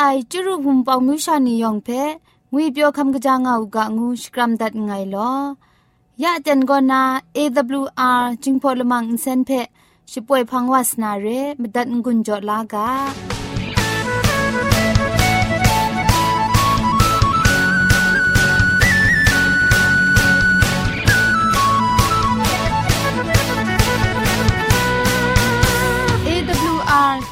[0.00, 1.88] ไอจุรุภุมปองมิวชานียองเพ
[2.52, 5.32] งุยเปียวคำกะจางเอากะงูสกรัมดัดไงลอ
[6.22, 7.02] ยะเจนกอนา
[7.36, 9.50] AWR จิงพอลมังอินเซนเพ
[10.12, 11.26] ช่วยพังวาสนาเร
[11.60, 12.88] มดัดงุนจอลากา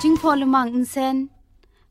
[0.00, 1.16] จิงพอลมังอินเซน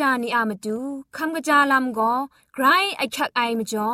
[0.00, 0.78] ชานีอามาดู
[1.16, 2.12] คำกระจาลำก็
[2.54, 2.64] ไกร
[2.96, 3.90] ไอคักไอมาจ่อ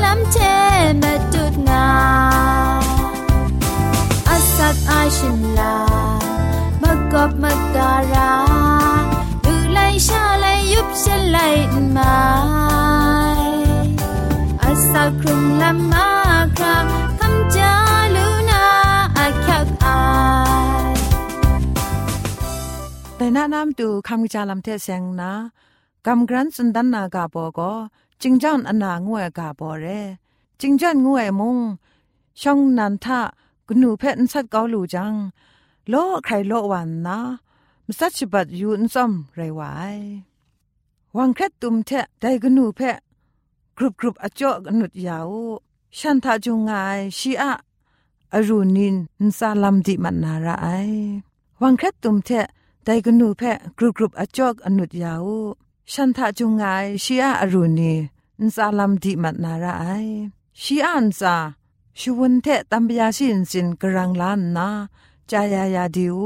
[0.05, 0.39] ลำเท
[1.03, 1.89] มาจุดงา
[4.29, 5.77] อาสักอาชิมลา
[6.83, 8.33] มกบมกการา
[9.45, 9.55] ดู
[23.36, 25.32] นานำตูคำจาลำเทเสงนะ
[26.06, 27.72] กำกรันสุนดันนากาโปก็
[28.22, 29.86] จิงจันอนางวยกาโปเร
[30.62, 31.58] จิงจันงวยมุง
[32.42, 33.22] ช่องนันทะ
[33.68, 35.14] กนูเพนสัดเกาลูจัง
[35.90, 35.94] โล
[36.24, 37.20] ใครโลวันนะ
[37.88, 39.62] มสัชบัดยูนซอมไรไว
[41.18, 42.80] วังแคตุมเทได้กนูเพ
[43.78, 45.32] กรุบกรุบอจ่อกนุดยาว
[45.98, 46.72] ฉันทาจุงไง
[47.18, 47.54] ชีอะ
[48.34, 48.96] อรุณิน
[49.28, 50.68] นซาลัมดิมันนาราไอ
[51.62, 52.30] วังแคตุมเท
[52.86, 55.28] แต่กนูเพะกรุบกรุบอจอกอนุดยาว
[55.92, 56.64] ฉันทะจุงไง
[57.04, 57.94] ชีอาอรุณี
[58.42, 59.86] นซาลัมดีมัดนาราไอ
[60.62, 61.36] ชีอาอันซา
[62.00, 64.68] ชวนเทตัมปยาสินสินกรังลานนา
[65.30, 66.18] จายายาดิว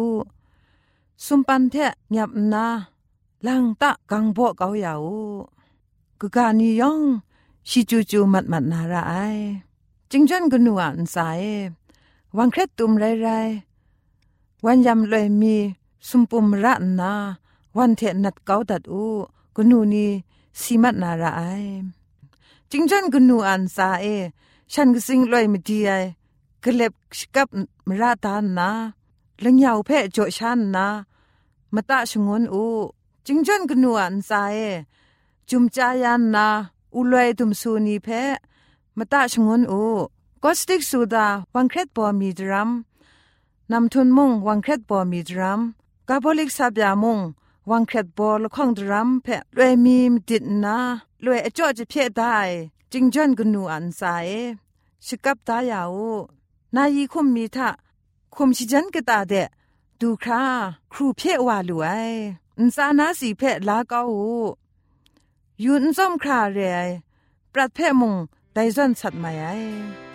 [1.25, 1.75] สุมปันเท
[2.15, 2.65] ยับนา
[3.45, 5.05] ลังตะกังโบเกาเหยาว
[6.19, 7.01] กุกานิยอง
[7.69, 9.13] ชิจูจูมัดมัดนาราไอ
[10.11, 11.41] จิงจันกนูอันสาย
[12.37, 13.27] วังเครตุมไรไร
[14.65, 15.57] วันยำเลยมี
[16.07, 17.13] สุมปุมระนา
[17.77, 19.05] วันเทนัดเกาตัดอู
[19.55, 20.07] กนูนี
[20.59, 21.41] สีมัดนาราไอ
[22.71, 24.05] จิงจันกนูอันซาเอ
[24.73, 25.91] ฉันก็สิงลอยมดีไอ
[26.63, 26.93] กเล็บ
[27.35, 27.47] กับ
[27.87, 28.69] มราตานนา
[29.43, 30.87] ลังยาวเพะโจชันนา
[31.73, 32.65] มาตะชงวนอู
[33.25, 34.57] จิงจันกนูอันซาเอ
[35.49, 36.47] จุมจายันนา
[36.95, 38.37] อุลอยตุมซูนีเพะ
[38.97, 39.83] มาตะชงวนอู
[40.43, 42.69] ก็สติกสูดาวังเครตปอมีดรัม
[43.71, 45.61] นำทุนมุงวังเครตปอมีดรัม
[46.11, 47.19] กาบลิกซาบยามง
[47.69, 50.77] วังแคดบอลข้องดรัมเพะลวยมีมดิดนา
[51.23, 52.37] ลวยอจ่อจะเพียได้
[52.91, 54.29] จิงจอนกนูอันสาย
[55.05, 55.97] สกับตายาว
[56.75, 57.69] นายีคุมมีทะ
[58.35, 59.33] คุมชิจันกตาเด
[59.99, 60.43] ดูครา
[60.91, 62.11] ครูเพียวาลวย
[62.59, 64.01] อินซานาสีเพะลาเกา
[65.63, 66.87] ยูนซ่อมคราเรย
[67.53, 68.15] ปรัดเพมง
[68.53, 70.08] ไดซอนสัตมา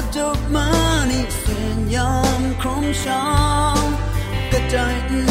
[0.00, 3.88] adult money sen yam krom sham
[4.52, 5.26] ka tain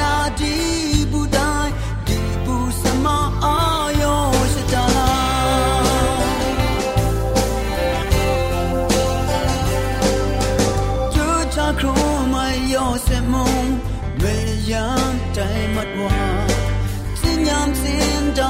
[0.00, 0.54] ra di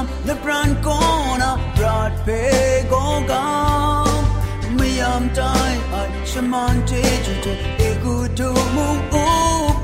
[0.03, 4.07] Shalom, LeBron Kona, Brad Pegogam,
[4.77, 9.25] Miam Tai, at Shaman Tejito, Egutu Mungu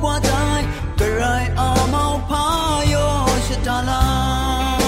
[0.01, 0.63] Watai,
[0.97, 4.78] Berai Amau Payo Shatalam.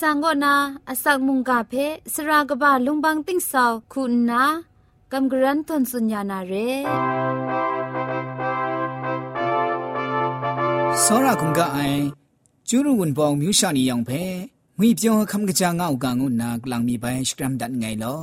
[0.00, 0.54] สังก็นา
[0.88, 1.74] อสักมุงกาเพ
[2.14, 4.42] สรากบะลุงบังติ้งสาวคุณนา
[5.12, 6.52] กัมกรันทนสุญญานาเร
[11.04, 12.02] စောရကုံကအိုင်
[12.68, 14.22] ကျူးရဝန်ပေါင်မြူရှာနီယောင်ဖဲ
[14.78, 18.22] ငွေပြောခမ်ကကြငောက်ကငုနာကလောင်မီပိုင်စကရမ်ဒတ်ငိုင်လော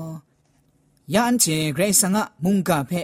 [1.14, 3.02] ယန်ချေဂရေဆငါမုန်ကဖဲ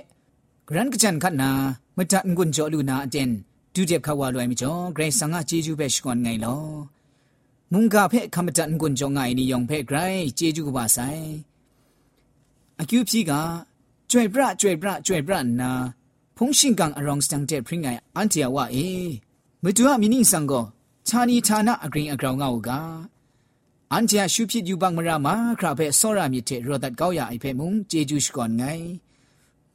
[0.68, 1.50] ဂရန်ကချန်ခတ်နာ
[1.98, 3.30] မတန်ကွန်ကြောလူနာအတင်
[3.74, 6.64] ဒူတဲ့ခဝါလွိုင်မကျော်ဂရေဆငါဂျေဂျူပဲရှကွန်ငိုင်လော
[7.73, 11.27] ငုံကဖဲ့ခမတန်ကွန်ကြောင့်ငိုင်းနီယောင်ဖဲ့ဂရိုင်းကျေကျူကပါဆိုင်
[12.81, 13.33] အကျူဖြီက
[14.11, 15.71] ကျွဲ့ပြကျွဲ့ပြကျွဲ့ပြနာ
[16.37, 18.89] ဖုန်ရှင်ကန်အရောင်စတန်တဲ့ပရင်ငိုင်းအန်တီယဝအေ
[19.63, 20.65] မတူအမီနင်းဆန်ကို
[21.09, 22.71] ခြာနီဌာနအဂရင်းအကောင်ကောက်က
[23.93, 25.29] အန်တီယရှုဖြစ်ယူပမရမ
[25.61, 28.89] ခရဖဲ့ဆောရမြစ်တဲ့ရောဒတ်ကောက်ရအိဖဲ့မုံကျေကျူရှ်ကွန်ငိုင်း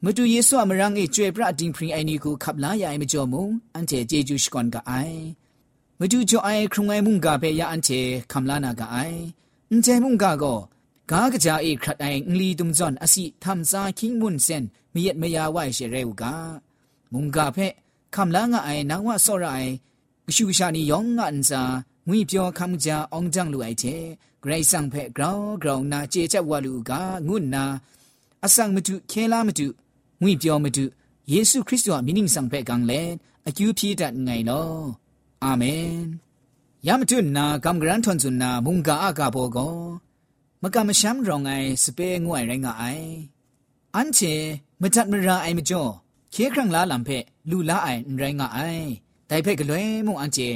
[0.04, 5.20] မတူယေဆုအမရငေကျွဲ့ပြအတင်းပရင်အိုင်နီကိုခပ်လာရအိမကြောမုံအန်တီယေကျူရှ်ကွန်ကအိုင်
[6.00, 8.00] ငဒူချိုအိုင်ခရုံငိုင်မုန်ကပဲရအန်ချေ
[8.32, 9.20] ခမ်လာနာကအိုင်
[9.70, 10.58] အန်ချေမုန်ကကော
[11.10, 16.24] ကားကကြအေခရတိုင်ငလီတုံဇွန်အစီသမ်စာခင်းမွန်စန်မယက်မယာဝိုင်ရှေရဲဟုက
[17.12, 17.72] မုန်ကဖက်
[18.14, 19.70] ခမ်လာငါအိုင်နာဝဆော့ရိုင်
[20.26, 21.62] ဂရှုရှာနီယောင်ငါအန်စာ
[22.08, 23.94] ငွေပြောခမ်ကြအောင်ကြံလူအိုက်ချေ
[24.42, 26.92] ဂရိတ်ဆောင်ဖက်ဂရောင်းဂရောင်းနာကျေချက်ဝလူက
[27.26, 27.64] ငုနာ
[28.44, 29.66] အဆောင်မတုခဲလာမတု
[30.22, 30.84] ငွေပြောမတု
[31.32, 33.00] ယေရှုခရစ်တော်မြင့်ဆောင်ဖက်ကံလဲ
[33.48, 35.03] အကျူးပြည့်တတ်ငိုင်နော်
[35.44, 35.88] အာမင်
[36.86, 39.76] ယမတုနာကမ်ဂရန်ထွန်ဇွနာမုန်ကာအကာဘောကော
[40.62, 43.08] မကမရှမ်းရောင်အိုင်စပေငွိုင်ရိုင်းကအိုင်
[43.94, 44.34] အန်ချေ
[44.80, 45.92] မတတ်မရာအိုင်မကျော်
[46.34, 48.88] ခေခရံလာလံဖက်လူလာအိုင်ရိုင်းကအိုင်
[49.28, 50.48] တိုင်ဖက်ကလွဲမုံအန်ချေ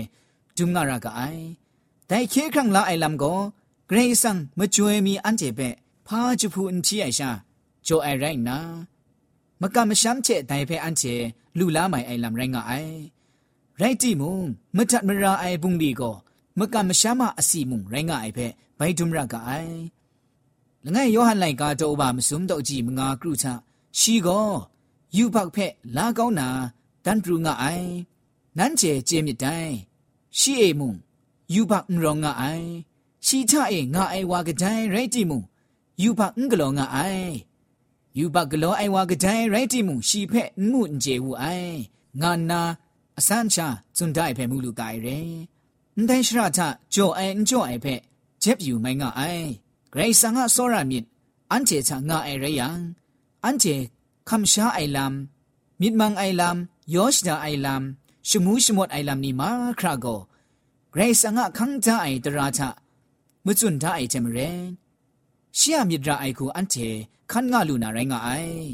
[0.57, 1.43] ဒုံငါရကအိုင်
[2.11, 3.39] တိုင်ခေခရံလာအိုင်လမ်ကို
[3.89, 5.69] ဂရေဆန်မကျွေမီအန်ချေပဲ
[6.07, 7.31] ဖာချဖူအန်ချီအိုင်ရှာ
[7.87, 8.59] ဂျိုအိုင်ရိုင်းနာ
[9.61, 11.15] မကမရှမ်းချေတိုင်ဖက်အန်ချေ
[11.59, 13.18] လူလာမိုင်အိုင်လမ်ရိုင်းကအိုင်
[13.81, 14.37] ရိုက်တီမုံ
[14.77, 16.17] မတတ်မရာအိုင်ပုန်ဒီကို
[16.59, 19.79] မကမရှာမအစီမုံရိုင်းကအိုင်ဖက်ဘိုင်ဒုံရကအိုင်
[20.85, 23.47] လငယ်ယောဟန်လိုက်ကတော့ဘာမစုံတော့ကြည့်မငါကရုချ
[23.99, 24.49] ရှီကို
[25.17, 26.49] ယူပောက်ဖက်လာကောင်းနာ
[27.05, 27.91] တန်ပရူငါအိုင်
[28.59, 29.73] နန်းကျဲကျဲမြတိုင်
[30.39, 30.93] ရှီအေမုံ
[31.55, 32.69] ယူပောက်ရောငါအိုင်
[33.27, 35.41] ရှီချအေငါအိုင်ဝါကကြိုင်ရိုက်တီမုံ
[36.03, 37.33] ယူပောက်ငကလောငါအိုင်
[38.19, 41.77] ယူပောက်ကလောအိုင်ဝါကကြိုင်ရိုက်တီမုံရှီဖက်ငုန်ကျေဝူအိုင်
[42.21, 42.61] ငါနာ
[43.19, 43.59] အစမ်းချ
[43.97, 45.19] ဇွန်ဒိုင်ဖဲမူလူကိုင်ရဲ
[45.95, 46.59] အန်တိုင်းရှရာထ
[46.95, 47.95] ကြောအန်ကြောအဖဲ
[48.43, 49.47] ဂျက်ပြူမိုင်ငါအိုင်
[49.93, 51.05] ဂရိတ်ဆန်ငါစောရမြစ်
[51.51, 52.69] အန်ချေချာငါအရယံ
[53.45, 53.75] အန်ချေ
[54.29, 55.15] ခမ်ရှာအိုင်လမ်
[55.81, 56.57] မြစ်မန်အိုင်လမ်
[56.95, 57.83] ယောရှဒအိုင်လမ်
[58.29, 60.21] ရှမူးရှမော့အိုင်လမ်နီမာခရာကို
[60.93, 62.61] ဂရိတ်ဆန်ငါခန်းချအိုင်တရာထ
[63.45, 64.51] မဇွန်ဒိုင်ချေမရဲ
[65.59, 66.89] ရှီယမြစ်ဒရာအိုင်ကိုအန်ချေ
[67.31, 68.67] ခန်းငါလူနာရိုင်းငါအိုင်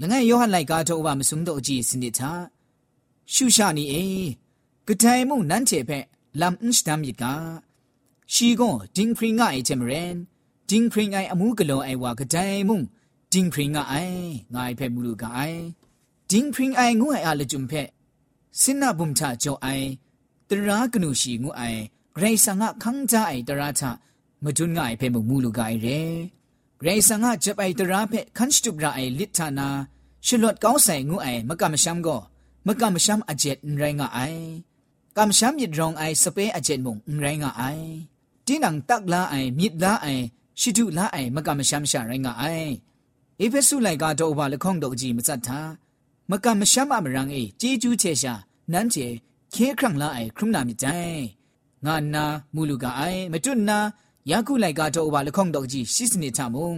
[0.00, 2.30] လငယ်ယောဟန်လိုက်ကားတော့ဘာမစုံတော့အကြည့်စနစ်ချာ
[3.34, 4.04] ရှုရှာနီအေ
[4.88, 6.04] ကတိုင်မှုနန်းချေဖက်
[6.40, 7.24] လမ်အင်းစတမ်ယီက
[8.32, 10.14] ရှီကွန်ဒင်းဖရင်ငါအိချမရန်
[10.70, 12.76] ဒင်းဖရင်အိုင်အမှုကလောအိုင်ဝါကတိုင်မှု
[13.32, 14.24] ဒင်းဖရင်ငါအိုင်
[14.54, 15.62] ငါအိဖက်မူလူကအိုင်
[16.30, 17.88] ဒင်းဖရင်အိုင်ငွအိုင်အလဂျုံဖက်
[18.60, 19.88] စင်နာဘုံချဂျောအိုင်
[20.48, 21.80] တရာကနုရှိငွအိုင်
[22.16, 23.82] ဂရိဆာငါခန်းကြအိုင်တရာချ
[24.44, 26.00] မဂျွန်းငါအိဖက်မူလူကအိုင်ရဲ
[26.80, 29.68] ဂရိဆာငါဂျပ်အိုင်တရာဖက်ခန်းစတုပရာအိုင်လစ်ဌာနာ
[30.26, 32.22] ရှလွတ်ကောင်းဆိုင်ငွအိုင်မကမရှမ်ကော
[32.66, 34.44] မကမရှမ်းအဂျက်ရိုင်းငါအိုင်
[35.16, 37.86] ကမရှမ်းမြစ်ရောင်အိုင်စပေးအဂျက်မုံရိုင်းငါအိုင်
[38.46, 40.24] တင်းနံတက်လာအိုင်မြစ်လာအိုင်
[40.60, 42.72] ရှိတုလာအိုင်မကမရှမ်းရှာရိုင်းငါအိုင်
[43.44, 45.58] ဧဖက်ဆုလိုက်ကတော့ဘာလခေါန့်တော့ကြီးမစတ်သာ
[46.30, 48.34] မကမရှမ်းမရန်အေជីကျူးချေရှာ
[48.72, 49.06] နန်းချေ
[49.54, 51.22] ခဲခန့်လာအိုင်ခရုနာမြတိုင်
[51.86, 53.78] ငါနာမူလူကအိုင်မတွနာ
[54.30, 56.72] ယခုလိုက်ကတော့ဘာလခေါန့်တော့ကြီးရှိစနေချမုံ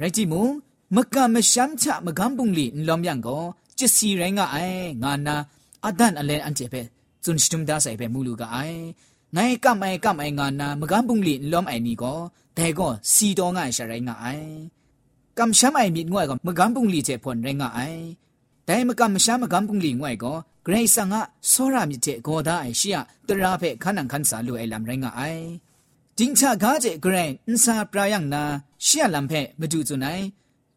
[0.00, 0.46] ရိုက်ကြည့်မုံ
[0.94, 3.44] မကမရှမ်းချမကံပုန်လီလောင်မြန်ကော
[3.78, 5.36] ကျစီရိုင်းကအိုင်ငါနာ
[5.86, 6.82] အဒန်အလဲအန်ကျေပဲ
[7.24, 8.80] ဇွန်စတုမ်ဒါဆိုင်ပဲမူလူကအိုင်
[9.36, 12.18] နိုင်ကမိုင်ကမိုင်ငါနာမကန်းပုန်လီလွမ်အိုင်နီကို
[12.56, 14.48] ဒဲကောစီတော်ငါရှာရိုင်းငါအိုင်
[15.38, 18.02] ကမ်ရှမ်အိုင်မြင့်ငွယ်ကမကန်းပုန်လီကျေဖွန်ရိုင်းငါအိုင်
[18.68, 21.14] ဒဲမကမရှာမကန်းပုန်လီငွယ်ကိုဂရိတ်ဆန်က
[21.52, 22.96] စောရမြစ်တဲ့ဂေါ်သားအိုင်ရှိယ
[23.28, 25.44] တရာဖက်ခဏန်ခန်းစာလူအိုင်လမ်ရိုင်းငါအိုင်
[26.18, 28.42] ဂျင်းချကားကျဂရန်အန်စာပရာယန်နာ
[28.84, 30.24] ရှီယလမ်ဖဲမဒူဇွန်နိုင်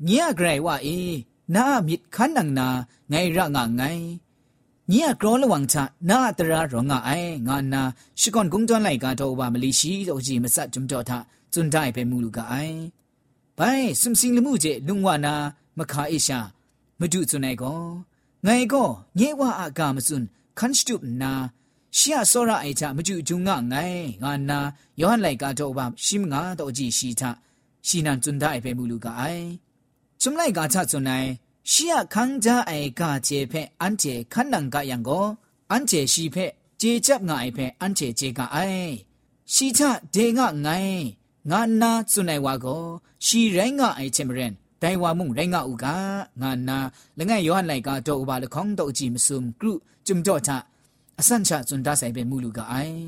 [0.06, 1.13] မြရဂရိုင်ဝအေး
[1.56, 2.68] နာမိခန်းနံနာ
[3.12, 4.03] ငိုင်ရငါငိုင်
[4.91, 5.75] ညီအကရောလဝံချ
[6.10, 7.82] နာတရာရောငါအိုင်ငါနာ
[8.20, 11.18] ရှီကွန်ကုံတွန်လိုက်ကတော့ဘာမလီရှိတော့ကြီးမစတ်ဂျုံတော့တာ
[11.53, 12.79] ဇွန်တိုင်ပဲမူလူကအိုင်
[13.58, 15.34] ဘိုင်စမ်စင်းလမှုကျလုံဝနာ
[15.77, 16.39] မခါအိရှာ
[17.00, 17.79] မဒုဇွန်နိုင်ကော
[18.46, 18.89] ငိုင်ကော
[19.20, 20.25] ညေဝအကမစွန်း
[20.60, 21.32] ခန်းစတုနာ
[21.98, 24.60] ရှီယာစောရအိုင်ချမကျူဂျုံငါငိုင်ငါနာ
[25.00, 27.24] ယောဟန်လိုက်ကတော့ဘာရှိမငါတော့ကြီးရှိချ
[27.88, 29.46] ရှိနန်ဇွန်တိုင်ပဲမူလူကအိုင်
[30.21, 31.11] จุมไลกาชะจุนไน
[31.71, 35.11] ชียคังจาไอกาเจเพอันเจคันนังกะยังโก
[35.71, 36.37] อันเจชีเพ
[36.78, 38.59] เจจับงาไอเพอันเจเจกะไอ
[39.52, 40.68] ชีชะเดงะไง
[41.50, 42.66] งานาจุนไนวาโก
[43.25, 45.97] ชีไรงะไอเชมเรนไดวามุงไรงะอุกา
[46.40, 46.78] งานา
[47.18, 49.73] ละไงยอหันไลกาโตอบาละของโตจีมซุมกรุ
[50.06, 50.59] จุมจ่อทะ
[51.18, 52.99] အစန်ချဇွန်ဒါဆိုင်ပဲမူလူကအိုင်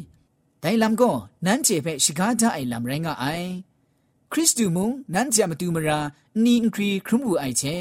[0.62, 3.48] ဒိုင်လမ်ကိုနန်းချေဖဲရှိကားတာအိုင်လမ်ရိုင်းကအိုင်
[4.31, 5.97] ခရစ်တုမုံနန်းကြမတူမရာ
[6.43, 7.75] နီအင်ခရီခရမှုအိုက်ချေ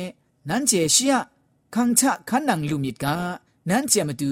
[0.49, 1.15] နန်းကျဲရှိယ
[1.75, 3.07] ခံချခန်းနံလူမြစ်က
[3.69, 4.31] နန်းကြမတူ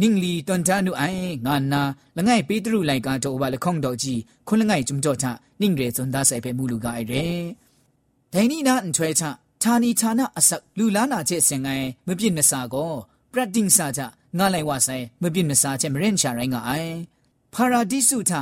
[0.00, 1.82] နင်းလီတန်တန်နုအိုင်ငါနာ
[2.16, 5.26] လငိုင်ပေတရုလိုက်ကတော့ဘာလခေါင်တော့ကြီးခွန်လငိုင်ဂျုံကြောချ
[5.60, 7.24] နင်းရဲစွန်သားဆိုင်ပဲမူလူကအိုက်ရဲ
[8.32, 9.24] ဒိုင်နီနာအန်ထွဲချ
[9.62, 12.92] ဌာနီဌာနအစက်လူလာနာချက်စင်ငိုင်မပြစ်နစာကော
[13.32, 14.00] ပရတ်တင်းစာချ
[14.38, 16.94] ငါလိုက်ဝဆိုင်မပြစ်နစာချက်မရင်ချရိုင်းကအိုင်
[17.54, 18.32] ပါရာဒီစုထ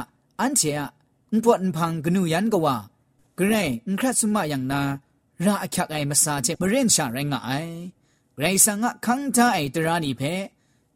[0.40, 2.76] အန်ချေအန်ပွတ်န်ဖန်ဂနုယန်ကဝါ
[3.38, 3.54] กร
[3.88, 4.82] อุคราสมาอย่างนา
[5.44, 7.50] ราอคักไอมาซาเจบเรนชาแรงไอ
[8.38, 10.22] ไรสังะคังทาไอตรานีเพ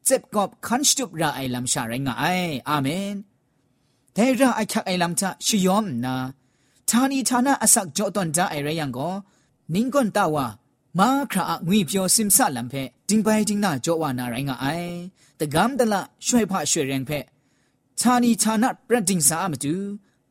[0.04, 2.25] เจ็บกอบคันชุบราไอลำชาแรงไอ
[2.68, 3.16] อาเมน
[4.14, 6.14] แต่ราอคักไอลำทาชยอมนา
[6.88, 9.11] ทานีทานาอสักจอตอนจาไอไรยังก็
[9.75, 10.46] นิ่งก่อนตาวา
[10.99, 12.75] มาคราองุยเปียวซิมซาลำเพ
[13.08, 14.66] จิงไปจิงนาจอวานาไรงไอ
[15.37, 17.11] แต่กำตละช่วยพระช่วยแรงเพ
[18.00, 19.75] ทานีทานาประดิงสามาดู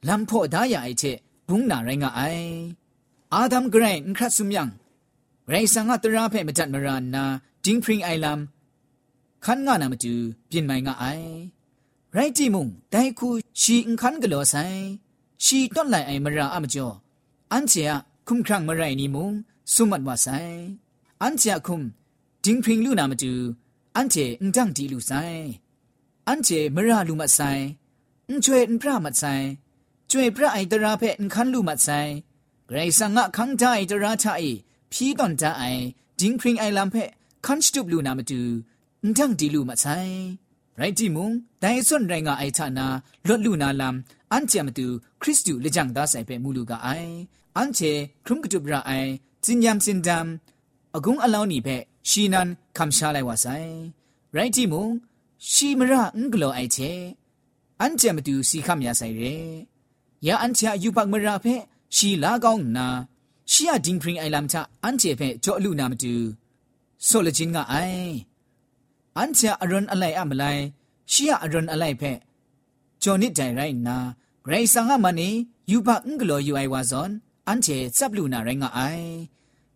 [0.07, 1.03] ลำพ่อดายังไอเช
[1.50, 2.22] บุงนาไรงาไอ
[3.34, 4.68] อาดัมเกรนครัดสุมยัง
[5.48, 7.24] ไรสังอัตราเพ่มาจัดมารานา
[7.64, 8.40] จิงพริงไอลัม
[9.44, 10.14] ขันงานามาจู
[10.46, 11.04] เปลี่ยนไม่งาไอ
[12.12, 13.28] ไรจีมุงแต่คู
[13.60, 14.54] ชีอิงขันกลัวไซ
[15.44, 16.88] ชีต้นไหลไอมาราอามจ่อ
[17.52, 17.90] อันเจีย
[18.26, 19.32] คุมครั้งมาไรนี่มุง
[19.72, 20.28] สุมัดว่าไซ
[21.22, 21.82] อันเจียคุม
[22.44, 23.32] จิงพริงลูนามาจู
[23.96, 25.12] อันเจอิงจังดีลูไซ
[26.28, 27.40] อันเจมาราลูมาไซ
[28.28, 29.24] อิงช่วยอิงพระมาไซ
[30.11, 31.89] จวยพระไอตราเพนคันลูมัดไซ
[32.67, 34.43] ไกรสังะคังทาไอตราทาไอ
[34.91, 35.63] พี่ตอนทาไอ
[36.19, 36.95] จิงคริงไอลำเพ
[37.45, 38.41] คันสตุบลูนามาดู
[39.05, 39.85] นทั้งดีลูมัดไซ
[40.77, 42.87] ไรจิมุงไดส่วนไรงาไอทานา
[43.27, 44.87] ลดลูนาลำอันเจมาดู
[45.21, 46.89] คริสตูเลจังดาไซเพมูลูกาไอ
[47.57, 47.79] อันเช
[48.25, 48.91] ครุมกตุบราไอ
[49.43, 51.67] จินยามสินดำอกุงอลาวนี่เพ
[52.09, 53.47] ชีนันคำชาไลวาไซ
[54.33, 54.89] ไรจิมุง
[55.51, 56.77] ชีมระอุงกโลไอเช
[57.81, 59.23] อันเจมาดูสีคำยาไซเร
[60.27, 61.53] ရာအန်ချာယူပတ်မရာဖဲ
[61.95, 62.87] ရှီလာကောင်းနာ
[63.51, 66.13] ရှီယာဒင်းခရင်အိုင်လမ်ချာအန်ချေဖဲကြောအလူနာမတူ
[67.07, 68.11] ဆိုလဂျင်ကအိုင်
[69.17, 70.61] အန်ချာအရွန်အလိုက်အမလိုက်
[71.11, 72.11] ရှီယာအရွန်အလိုက်ဖဲ
[73.03, 73.97] ကြောနစ်တိုင်ရိုင်းနာ
[74.45, 75.29] ဂရိတ်ဆန်ကမနီ
[75.71, 77.11] ယူပတ်အင်္ဂလိုယူအိုင်ဝါဇွန်
[77.47, 79.11] အန်ချေစပ်လူနာရိုင်းကအိုင်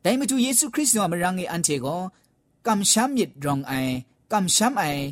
[0.04, 2.02] တိုင်မတူယေရှုခရစ်တော်မရာငေအန်ချေကို
[2.66, 3.94] ကမ်ရှမ်မြစ်ဒရောင်အိုင်
[4.32, 5.04] ကမ်ရှမ်အိုင်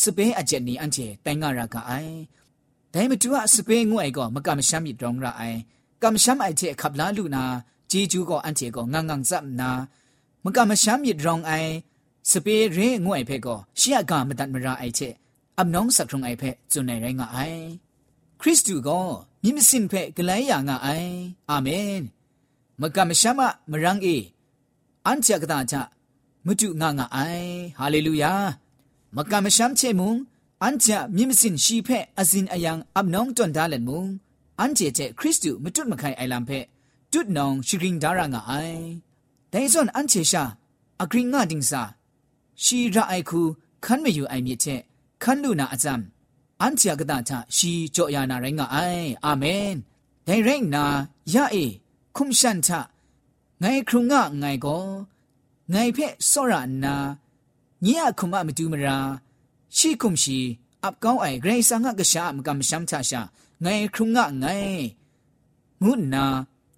[0.00, 2.14] စပေးအချက်နီအန်ချေတိုင်ငါရာကအိုင်
[2.94, 5.58] ဒိုင်မတူအစပင်းငွဲ့ကောမကမရှမ်းမီတောင်းရအိုင်
[6.02, 7.44] ကမရှမ်းအိုက်တဲ့ခပ်လာလူနာ
[7.90, 9.70] ဂျီဂျူကောအန်တီကောငငငဇပ်နာ
[10.44, 11.70] မကမရှမ်းမီတောင်းအိုင်
[12.30, 15.14] စပင်းရင်းငွဲ့ဖဲကောရှီယကမတတ်မရာအိုက်ချက်
[15.58, 17.62] အမနောင်းစခုံအိုက်ဖဲဇွန်နေရိုင်းငါအိုင်
[18.40, 19.06] ခရစ်တုကော
[19.42, 21.12] မြင့်မစင်ဖဲဂလိုင်းယာငါအိုင်
[21.50, 22.00] အာမင်
[22.80, 24.16] မကမရှမ်းမမရန်းအေ
[25.06, 25.74] အန်ချကတာချ
[26.46, 28.32] မတုငါငါအိုင်ဟာလေလုယာ
[29.16, 30.12] မကမရှမ်းချေမုံ
[30.62, 31.88] อันจะมิมสินชีเพ
[32.18, 34.06] อสินอายังอับน้องจนดาเลนมุง
[34.60, 36.50] อันเจเจคริสต์มาจุดมาไขไอลามเพ
[37.12, 38.52] จุดน้องชิกริงดารางไอ
[39.50, 40.44] แต่ส่วนอันเจชา
[41.00, 41.82] อากริงงาดิงซา
[42.62, 43.42] ชีระไอคู
[43.84, 44.66] คันไม่อยู่ไอเมียเจ
[45.22, 46.00] คันลูนาอาจาม
[46.62, 48.76] อันเจกตาชาชีโจยานาไรงไอ
[49.24, 49.76] อาเมน
[50.24, 50.84] แต่เร่งนา
[51.34, 51.56] ยาเอ
[52.16, 52.80] คุมชันชา
[53.60, 54.78] ไงครุงงะไงก็
[55.70, 56.94] ไงเพศสระนา
[57.82, 58.98] เงียคุมะมาดูมรา
[59.76, 60.38] ရှိကုံရှိ
[60.84, 63.20] အပကောင်းအိုင်ဂရိဆာငါကရှာမကမရှမ်းချရှာ
[63.64, 64.80] ငိုင်ခုံငါငိုင်
[65.82, 66.24] ငုနာ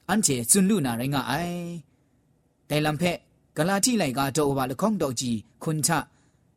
[0.08, 1.64] အန်ချေဇွန်လူနာရငါအိုင်
[2.68, 3.16] တိုင်လံဖက်
[3.56, 5.90] ကလာတိလိုက်ကတော့ဘာလခေါင်တော့ကြီးခွန်ချ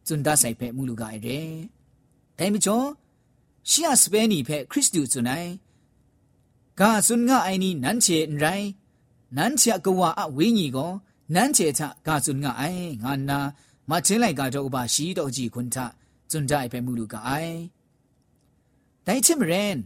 [0.07, 1.21] ဇွန်ဒါဆိုင်ဖက်မူလူကရယ်
[2.37, 2.81] တိုင်မချော
[3.69, 5.49] ရှီယစပယ်နီဖက်ခရစ်တုဇွန်နိုင်
[6.79, 8.69] ဂါဇွန်ငါအိုင်နီနန်ချေန်ရိုင်း
[9.37, 10.91] နန်ချေကဝအဝိညာဉ်ကို
[11.35, 13.39] နန်ချေချဂါဇွန်ငါအိုင်ငါနာ
[13.89, 15.79] မချင်းလိုက်ကတော့ဘာရှိတော့ကြီးခွန်ချ
[16.33, 17.29] จนได้ไปมูลูกไอ
[19.05, 19.77] ได้ชิมเรน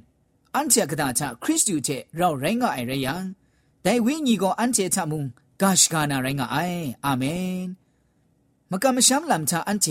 [0.55, 3.23] อันเจกดาชาคริสต์อยู่เจเราแรงก็ไอเรยัง
[3.83, 5.23] ได้วิญญาณอันเจชามุง
[5.61, 6.57] กาชกานาแรงก็ไอ
[7.05, 7.23] อาเม
[7.65, 7.67] น
[8.71, 9.87] มกามชัมลำชาอันเจ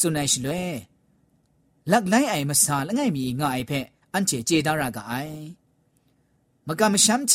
[0.00, 0.68] จนไอชลวย
[1.88, 3.70] หลักไลไอมาซาละไงมีง่ายเพ
[4.14, 5.12] อันเจเจดารากไอ
[6.66, 7.34] มกามชัมเจ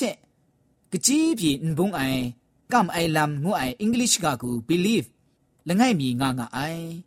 [0.91, 2.01] กจีพีนบุงไอ
[2.71, 5.07] กำไอลำงูไออังกฤษกากู believe
[5.67, 7.06] ละไงมีง่ายง่าย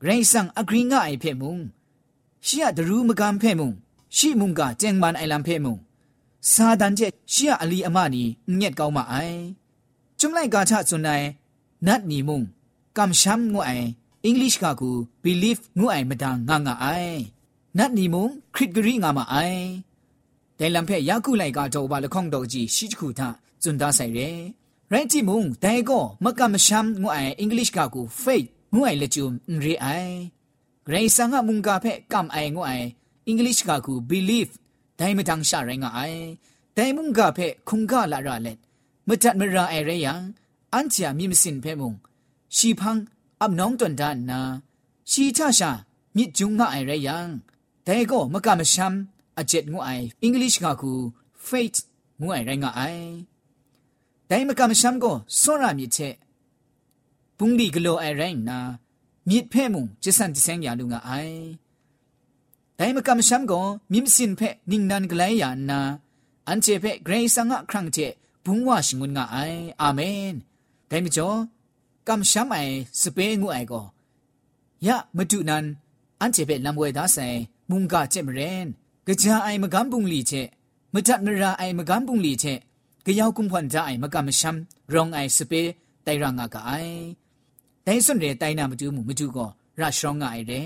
[0.00, 1.54] ဂရိဆန်အဂရင်းငါအိုင်ဖဲမုံ
[2.46, 3.70] ရှီယဒရူမကမ်ဖဲမုံ
[4.16, 5.76] ရှီမုံကကျန်မန်အိုင်လမ်ဖဲမုံ
[6.50, 7.02] စာဒန်ကျ
[7.32, 8.22] ရှီယအလီအမနီ
[8.58, 9.40] ညက်ကောင်းမအိုင်
[10.18, 11.26] จุမ်လိုက်ကာချစွန်နိုင်
[11.86, 12.40] နတ်နီမုံ
[12.96, 13.86] ကမ်ရှမ်ငူအိုင်
[14.24, 14.90] အင်္ဂလိပ်ကကူ
[15.22, 17.18] believe ငူအိုင်မတန်ငါငါအိုင်
[17.78, 18.24] နတ်နီမုံ
[18.54, 19.64] ခရစ်ဂရီငါမအိုင်
[20.56, 23.28] แต่ลำเพยากุไลกาโตบาละข้องดอกจีชิจคูทา
[23.62, 24.20] จุนดาใส่เร
[24.88, 28.22] ไรจิมุงแต่ก็มกำมชัมงูไออังกฤษกากูเ
[28.73, 29.27] ငွအိုင်လက်ကျုံ
[29.63, 30.13] ရေအိုင်
[30.85, 32.87] ဂရိဆန်ကမုန်ကဖက်ကမ်အိုင်ငွအိုင်
[33.25, 34.53] အင်္ဂလိပ်ကကူ believe
[34.99, 36.21] ဒိုင်မတန်ရှာရငအိုင်
[36.77, 38.57] ဒိုင်မုန်ကဖက်ခုန်ကလာရလက်
[39.07, 40.13] မတတ်မရာအိုင်ရယံ
[40.73, 41.95] အန်ချာမြင့်မစင်ဖဲမုန်
[42.55, 43.03] ရှီဖန်း
[43.41, 44.39] အပ်နောင်းတွန်ဒါနာ
[45.11, 45.71] ရှီချရှာ
[46.15, 47.17] မြစ်ကျုံငအိုင်ရယံ
[47.85, 48.97] ဒိုင်ကိုမကမရှမ်း
[49.39, 50.91] အချက်ငွအိုင်အင်္ဂလိပ်ကကူ
[51.47, 51.79] faith
[52.21, 53.07] ငွအိုင်ရငအိုင်
[54.29, 56.13] ဒိုင်မကမရှမ်းကိုစောရမြစ်ချက်
[57.38, 58.58] ပုန်လီဂလိုအိုင်ရိုင်းနာ
[59.28, 61.42] မြစ်ဖဲမှုကျစန်တဆန်းရလူငါအိုင်
[62.78, 65.80] ဒိုင်မကမရှမ်ကိုမြင့်စင်ဖဲနင်းနန်ဂလိုင်းယာနာ
[66.48, 68.06] အန်ချေဖဲဂရေဆာငါခရန့်ချေ
[68.44, 70.32] ဘုံဝါရှငွန်ငါအိုင်အာမင်
[70.90, 71.38] ဒိုင်မကျော်
[72.08, 73.84] ကမ်ရှမ်အိုင်စပေငွအိုင်ကို
[74.86, 75.66] ယမတုနန်
[76.20, 77.38] အန်ချေဖဲလမ်ဝဲဒါဆိုင်
[77.70, 78.66] မုန်ကချက်မရင်
[79.06, 80.32] กะจาไอมะกัมปุงลีเช
[80.94, 82.44] มะจัดมราไอมะกัมปุงลีเช
[83.06, 84.28] กะยาวกุมพวันจาไอมะกัม
[87.87, 90.61] တိုင်စွန်ရဲတိုင်နာမတူမှုမတူကောရရှောင်းငါရဲ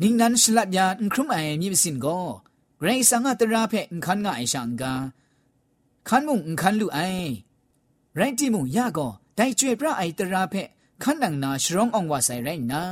[0.00, 2.26] နင်းနန်ရှလပ်ယာအန်ခရုမိုင်မြစ်စင်ကော
[2.80, 4.92] ဂရိဆာငါတရာဖဲအန်ခန်ငါအိရှန်ကာ
[6.08, 7.30] ခန်မုံအန်ခန်လူအိုင်
[8.18, 10.62] ရိုင်းတီမုံရကောတိုင်ကျွေပြအိုင်တရာဖဲ
[11.02, 12.82] ခန်နန်နာရှရောင်းအောင်ဝါဆိုင်ရိုင်းနာ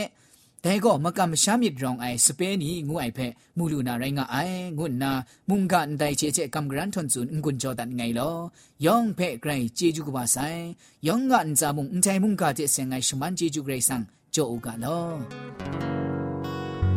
[0.65, 5.13] ဒဲကောမကမရှာမြစ်ဒရောင်အိုင်စပဲနီငူအိုင်ဖက်မူလူနာရိုင်းကအိုင်ငုနာ
[5.49, 8.37] မုန်ကန်တိုင်ချေချေကမ်ဂရန်ထွန်ဇွန်ငွန်ဂျောဒန်ငိုင်လော
[8.87, 10.63] ယောင်ဖက်ဂရိုင်ဂျေဂျူကပါဆိုင်
[11.07, 14.03] ယောင်ကန်ဇာမုန်အန်တိုင်မုန်ကာတဲ့ဆန်ငိုင်ရှမန်ဂျေဂျူဂရိုင်ဆန်
[14.35, 16.02] ဂျိုအိုကလော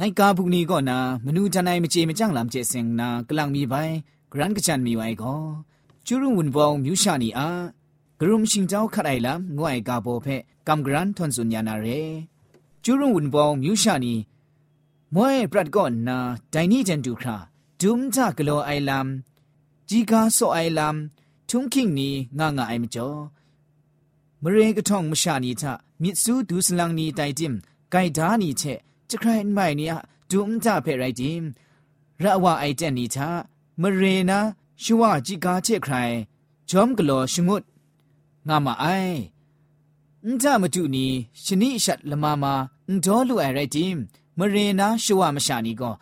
[0.00, 3.74] ลกาบุกนี้ก็นามนูจันไอมเจมจังลำเจเซงนากลังมีไป
[4.32, 5.34] กรันกจันมีไว้ก็
[6.06, 7.48] จูรุงวุนบองมิวชานีอา
[8.20, 10.26] กรุมชิงเจ้าขัดไอลำงวยกาโบเพ
[10.68, 11.86] กำกรันทนสุญญานาเร
[12.84, 14.14] จูรุงวุนบองมิวชานี
[15.14, 16.18] มวยปรัดก่อนนา
[16.50, 17.36] ไดนี่จันดูครา
[17.80, 19.06] ดุมจากโลไอลาม
[19.88, 20.96] จีกาโซไอลาม
[21.48, 23.08] ทุงคิงนี้งางาไอมจ่อ
[24.42, 27.54] มเรงกะท่องมชานีทะมิดซูดูสลังนีไตจิม
[27.90, 28.62] ไกดานีเช
[29.10, 29.96] จะใครไม่เนี่ย
[30.30, 31.42] ดุมจาเพไรจิม
[32.22, 33.30] ระว่าไอเจนนีทะ
[33.82, 34.40] มเรนะ
[34.82, 35.94] ชัวจีกาเชใคร
[36.70, 37.62] จอมกโลชงุด
[38.48, 38.84] งามาไอ
[40.28, 41.06] န်ကြမတူနီ
[41.42, 42.54] ရှနိရှတ်လမမာ
[42.88, 43.94] အန်ဒေါ်လူအရိုက်တင်
[44.38, 45.94] မရေနာရှဝမရှာနီကော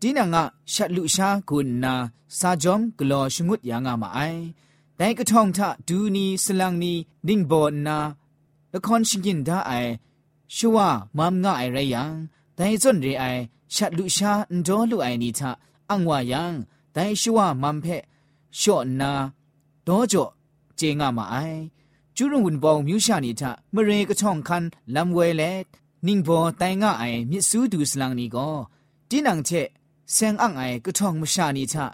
[0.00, 1.94] ဒီနငါရှတ်လူရှာကုနာ
[2.38, 4.40] စာဂျုံဂလောရှငုတ်ယာငါမအိုင်
[4.98, 5.58] တိုင်ကထောင်ထ
[5.88, 6.92] ဒူနီစလန်နီ
[7.26, 7.98] ဒင်းဘောနာ
[8.72, 9.92] လခွန်ရှင်ကင်ဒါအိုင်
[10.54, 10.76] ရှဝ
[11.16, 12.04] မမ်ငါအိုင်ရယံ
[12.58, 13.40] တိုင်စွန်ရေအိုင်
[13.74, 15.40] ရှတ်လူရှာအန်ဒေါ်လူအိုင်နီထ
[15.90, 16.42] အန်ဝယံ
[16.94, 18.02] တိုင်ရှဝမမ်ဖက်
[18.60, 19.12] ရှော့နာ
[19.86, 20.30] ဒေါ်ကြော့
[20.76, 21.36] เจงามาไอ
[22.16, 25.42] จูรุงวุนบองมิวชานีทะมะเรกะช่องคันลำเวเล
[26.06, 28.48] นิงบอไตงะไอมิสูดูสลังนีก็
[29.08, 29.50] ตินังเช
[30.12, 31.86] เซงอังไอกะช่องมชานีทะ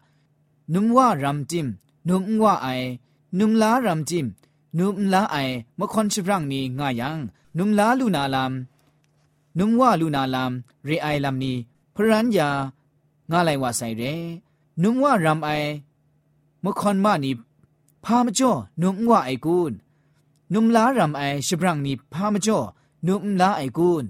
[0.72, 1.66] นุมว่ารัมจิม
[2.08, 2.68] นุมว่าไอ
[3.38, 4.26] นุมลารัมจิม
[4.78, 5.36] นุมลาไอ
[5.78, 7.18] มะคอนชบรังนีงายัง
[7.56, 8.52] นุมลาลูนาลาม
[9.59, 10.51] นุมว่าลูนาลาม
[10.85, 11.53] เรไอลามนี
[11.95, 12.49] พรัญญา
[13.31, 14.03] งาไลว่าไซเร
[14.81, 15.49] นุมว่ารัมไอ
[16.63, 17.31] มคอนมานี
[18.05, 19.71] พามจ่อนุมว่าไอกูน
[20.53, 22.59] นุมลารำไอชบรังนีพามจ่อ
[23.07, 24.05] นุมลาไอกูน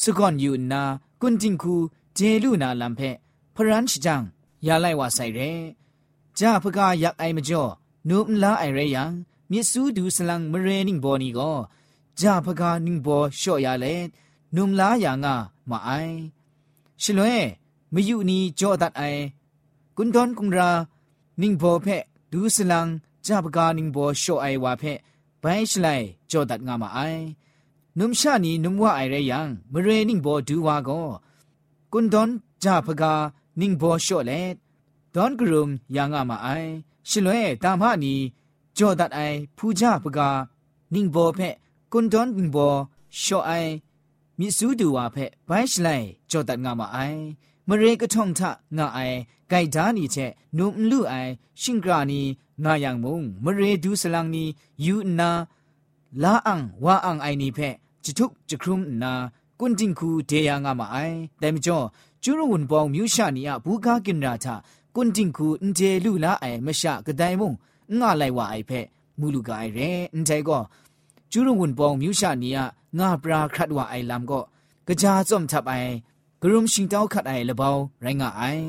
[0.00, 0.82] สกอนยูนา
[1.20, 1.74] กุนจิงคู
[2.14, 3.00] เจลูนาลัมเพ
[3.54, 4.22] พรันชจัง
[4.66, 5.40] ยาไลว่าไซเร
[6.38, 7.62] จ้าพกายักไอมจ่อ
[8.08, 9.12] นุมลาไอเรยัง
[9.50, 11.52] มิสูดูสลังมเรนิงบอนีก็
[12.20, 13.86] จ้าพกานิงบอช่อยาเล
[14.55, 15.35] นุมลายางา
[15.69, 15.91] มาไอ
[17.03, 17.29] ชลเว
[17.93, 19.03] มยุนีจ่อตัดไอ
[19.97, 20.69] กุนดอนกุงรา
[21.41, 21.87] นิงบอเพ
[22.31, 22.87] ดูสลัง
[23.25, 24.83] จ้าพกานิงบอช่อไอวาเพ
[25.39, 25.87] ไปชไล
[26.31, 26.99] จ่อตัดงามาไอ
[27.97, 31.01] นุมชานีนุมว่าไอเรยังมเรนิงบอดูวาก็
[31.93, 32.29] กุนดอน
[32.63, 33.13] จาพกา
[33.61, 34.31] นิงบอช่อเล
[35.15, 36.47] ดอนกรุมยางามาไอ
[37.09, 38.13] ชลเวตามหานี
[38.77, 39.19] จ่อตัดไอ
[39.57, 40.29] ผู้จาพกา
[40.93, 41.39] นิงบอเพ
[41.91, 42.67] กุนดอนนิงบอ
[43.23, 43.51] ช่อไอ
[44.41, 45.87] มิสูดูวาเพไปชไล
[46.31, 46.97] จ่อตัดงามาไอ
[47.67, 48.99] มเรกะท่องทะงาไอ
[49.49, 50.15] ไกดานีเช
[50.57, 51.13] นุมลูไอ
[51.61, 52.21] ชิงกรานี
[52.63, 54.43] งายังมุงมเรดูสลังนี
[54.85, 55.29] ยูนา
[56.23, 57.59] ลาอังวาอังไอนีเพ
[58.03, 59.11] จิทุกจิครุมนา
[59.59, 60.97] กุนจิงคูเดียงามาไอ
[61.39, 61.77] แต่มจ่อ
[62.23, 64.55] จูรุวนปองมิวชานีอะบูกากินราทา
[64.95, 67.53] กุนจิงคูอินเจลูลาไอมชะกะไดมุง
[67.99, 68.71] งาไลวาไอเพ
[69.19, 69.79] มูลูกาไอเร
[70.13, 70.59] อินใจก็
[71.31, 72.65] จูรุวนปองมิวชานีอะ
[72.98, 74.42] ငါပရာခတ်ဝအိုင်လမ်ကို
[74.88, 75.92] ကကြာစုံချပ်အိုင်
[76.40, 78.66] ဂရုမရှင်တောက်ခတ်အိုင်လဘောင်ရိုင်းငါအိုင်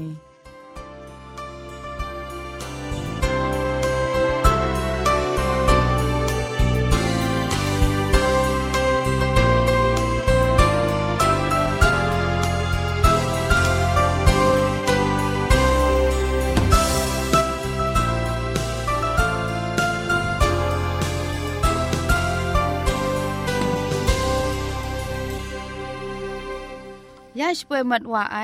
[27.44, 28.38] ยาช่วยมัดว่าไอ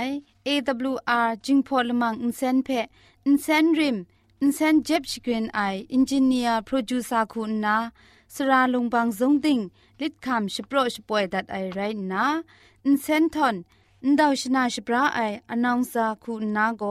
[0.48, 2.70] AWR จิงพอลมังอินเซนเพ
[3.26, 3.98] อินเซนริม
[4.42, 5.60] อินเซนเจ็บชกรีนไอ
[5.94, 7.78] อินจิเนียร์โปรดิวซาคุณนา
[8.34, 9.60] สราลงบางซงติง
[10.02, 11.80] ลิดคำชโปรชป่วยดัดไอไร
[12.12, 12.26] นา
[12.86, 13.56] อินเซนทอน
[14.04, 15.20] อินดาวชนาชปราไอ
[15.52, 16.84] อนองซาคุณนาโก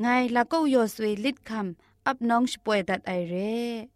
[0.00, 0.06] ไง
[0.36, 3.95] ละก็ยอสวยลิดคำอับน้องชป่วยดัดไอเร่